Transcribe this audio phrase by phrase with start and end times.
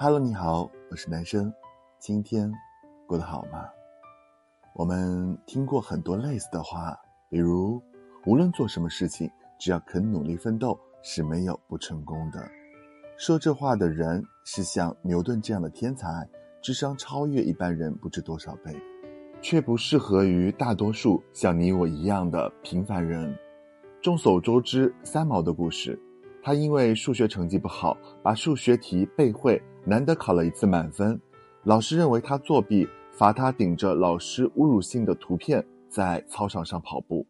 [0.00, 1.52] Hello，你好，我是男生，
[1.98, 2.48] 今天
[3.04, 3.68] 过得好吗？
[4.72, 6.96] 我们听过很多类似的话，
[7.28, 7.82] 比如
[8.24, 12.48] 无论做什么事情，只要肯努力奋斗，是没有不成功的。
[13.16, 16.24] 说这话的人是像牛顿这样的天才，
[16.62, 18.72] 智商超越一般人不知多少倍，
[19.42, 23.36] 却不适合于大多数像你我一样的平凡人。
[24.00, 26.00] 众所周知，三毛的故事。
[26.48, 31.20] 他因为数学成绩不好，把数学题背会，难得考了一次满分。
[31.64, 37.26] 老师认为他作弊，罚他顶着老师侮辱性的图片在操场上跑步，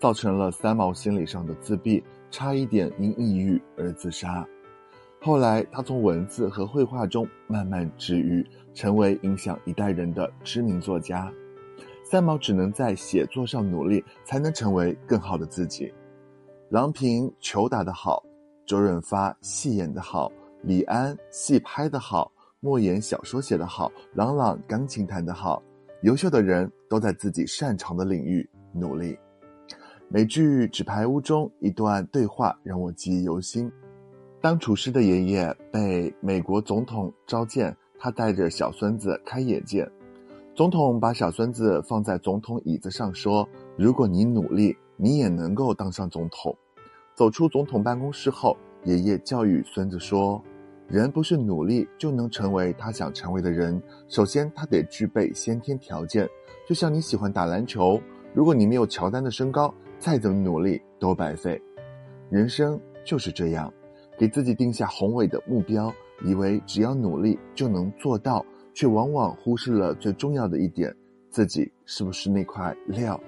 [0.00, 4.44] 造成了三毛心理上的自闭，差一点因抑郁而自杀。
[5.20, 11.32] 后来，他从文字和绘画中慢慢治愈，成为影响一代人的知名作家。
[12.02, 15.94] 三毛只能在写作上努力，才能成为更好的自己。
[16.70, 18.20] 郎平球打得好。
[18.68, 25.62] 周润发戏演得好，李安戏拍得好，莫言小说写得好，郎朗钢琴弹得好。
[26.02, 29.18] 优秀的人都在自己擅长的领域努力。
[30.10, 33.72] 美剧《纸牌屋》中一段对话让我记忆犹新：
[34.38, 39.90] 当厨师的爷爷被美国总统召见，他带着小孙子开眼界。
[40.54, 46.54] 总统把小孙子放在总统椅子上，说：“如果你努力，你也能够当上总统。”
[47.18, 50.40] 走出总统办公室后，爷爷教育孙子说
[50.86, 56.28] ：“人不是努力就能成为他想成为的人，首先他得具备先天条件。
[56.64, 58.00] 就像你喜欢打篮球，
[58.32, 61.60] 如果你没有乔丹的身高，再怎么努力都白费。
[62.30, 63.68] 人生就是这样，
[64.16, 65.92] 给自己定下宏伟的目标，
[66.24, 70.94] 以为只要努力就能做到，却往往忽视了最重要的一点：
[71.30, 73.20] 自己是不是那块料？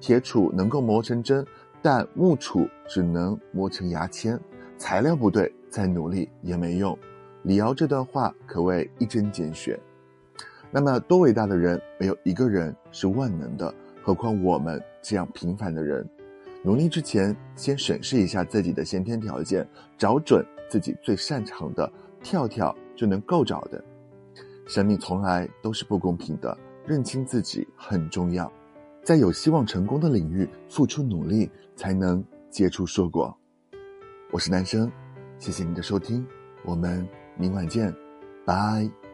[0.00, 1.42] 铁杵能够磨成针。”
[1.86, 4.36] 但木杵只能磨成牙签，
[4.76, 6.98] 材料不对，再努力也没用。
[7.44, 9.78] 李敖这段话可谓一针见血。
[10.68, 16.04] 那么多伟大的人，没有一个人是万能的，何况我们这样平凡的人？
[16.64, 19.64] 努力之前，先审视一下自己的先天条件，
[19.96, 21.88] 找准自己最擅长的，
[22.20, 23.80] 跳跳就能够着的。
[24.66, 28.52] 生命从来都是不公平的，认清自己很重要。
[29.06, 33.32] 在有希望成功的领域付出努力，才能结出硕果。
[34.32, 34.90] 我是男生，
[35.38, 36.26] 谢谢你的收听，
[36.64, 37.06] 我们
[37.38, 37.94] 明晚见，
[38.44, 39.05] 拜。